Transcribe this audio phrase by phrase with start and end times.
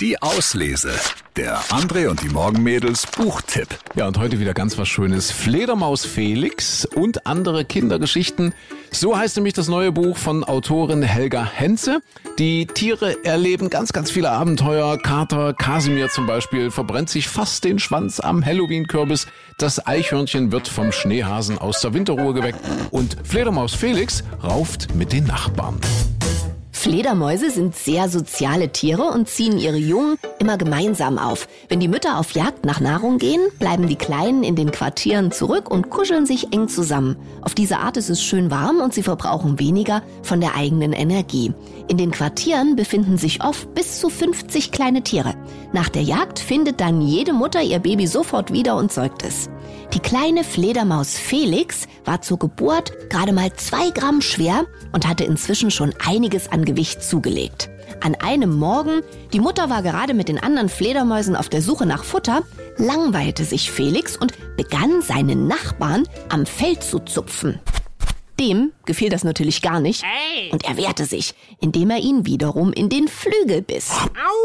[0.00, 0.92] Die Auslese.
[1.36, 3.68] Der André und die Morgenmädels Buchtipp.
[3.96, 5.30] Ja, und heute wieder ganz was Schönes.
[5.30, 8.54] Fledermaus Felix und andere Kindergeschichten.
[8.90, 12.00] So heißt nämlich das neue Buch von Autorin Helga Henze.
[12.38, 14.96] Die Tiere erleben ganz, ganz viele Abenteuer.
[14.96, 19.26] Kater Kasimir zum Beispiel verbrennt sich fast den Schwanz am Halloween-Kürbis.
[19.58, 22.60] Das Eichhörnchen wird vom Schneehasen aus der Winterruhe geweckt.
[22.90, 25.78] Und Fledermaus Felix rauft mit den Nachbarn.
[26.80, 31.46] Fledermäuse sind sehr soziale Tiere und ziehen ihre Jungen immer gemeinsam auf.
[31.68, 35.70] Wenn die Mütter auf Jagd nach Nahrung gehen, bleiben die Kleinen in den Quartieren zurück
[35.70, 37.16] und kuscheln sich eng zusammen.
[37.42, 41.52] Auf diese Art ist es schön warm und sie verbrauchen weniger von der eigenen Energie.
[41.88, 45.34] In den Quartieren befinden sich oft bis zu 50 kleine Tiere.
[45.74, 49.50] Nach der Jagd findet dann jede Mutter ihr Baby sofort wieder und säugt es.
[49.94, 55.70] Die kleine Fledermaus Felix war zur Geburt gerade mal zwei Gramm schwer und hatte inzwischen
[55.70, 57.70] schon einiges an Gewicht zugelegt.
[58.02, 59.02] An einem Morgen,
[59.32, 62.42] die Mutter war gerade mit den anderen Fledermäusen auf der Suche nach Futter,
[62.76, 67.60] langweilte sich Felix und begann seinen Nachbarn am Fell zu zupfen.
[68.38, 70.02] Dem gefiel das natürlich gar nicht
[70.50, 73.90] und er wehrte sich, indem er ihn wiederum in den Flügel biss.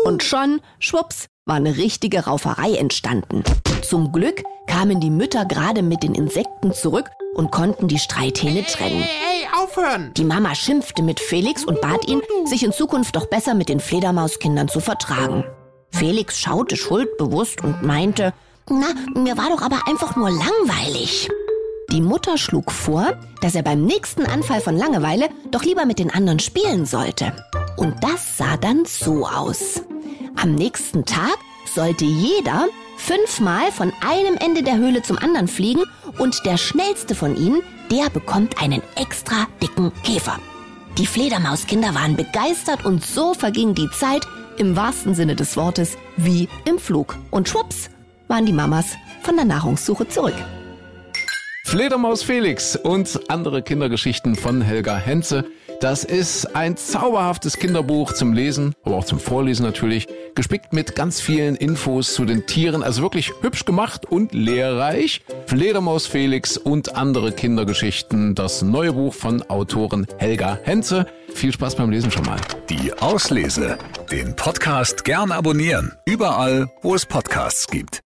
[0.04, 3.44] Und schon, schwupps, war eine richtige Rauferei entstanden.
[3.84, 9.04] Zum Glück kamen die Mütter gerade mit den Insekten zurück und konnten die Streithähne trennen.
[9.04, 10.12] Ey, ey, aufhören!
[10.18, 13.80] Die Mama schimpfte mit Felix und bat ihn, sich in Zukunft doch besser mit den
[13.80, 15.44] Fledermauskindern zu vertragen.
[15.92, 18.34] Felix schaute schuldbewusst und meinte,
[18.68, 21.30] na, mir war doch aber einfach nur langweilig.
[21.92, 26.10] Die Mutter schlug vor, dass er beim nächsten Anfall von Langeweile doch lieber mit den
[26.10, 27.34] anderen spielen sollte.
[27.78, 29.84] Und das sah dann so aus.
[30.36, 35.84] Am nächsten Tag sollte jeder fünfmal von einem Ende der Höhle zum anderen fliegen
[36.18, 37.62] und der schnellste von ihnen,
[37.92, 40.40] der bekommt einen extra dicken Käfer.
[40.98, 44.26] Die Fledermauskinder waren begeistert und so verging die Zeit
[44.58, 47.18] im wahrsten Sinne des Wortes wie im Flug.
[47.32, 47.90] Und schwupps
[48.28, 50.36] waren die Mamas von der Nahrungssuche zurück.
[51.68, 55.46] Fledermaus Felix und andere Kindergeschichten von Helga Henze.
[55.82, 61.20] Das ist ein zauberhaftes Kinderbuch zum Lesen, aber auch zum Vorlesen natürlich, gespickt mit ganz
[61.20, 65.22] vielen Infos zu den Tieren, also wirklich hübsch gemacht und lehrreich.
[65.48, 71.08] Fledermaus Felix und andere Kindergeschichten, das neue Buch von Autorin Helga Henze.
[71.34, 72.40] Viel Spaß beim Lesen schon mal.
[72.70, 73.80] Die Auslese.
[74.12, 75.94] Den Podcast gern abonnieren.
[76.06, 78.02] Überall, wo es Podcasts gibt.